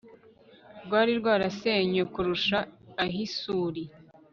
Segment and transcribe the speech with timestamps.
[0.85, 2.57] rwari rwarasenywe kurusha
[3.03, 3.83] ah'isuri